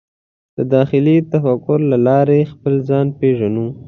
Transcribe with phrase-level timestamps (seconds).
[0.57, 3.67] د داخلي تفکر له لارې خپل ځان پېژنو.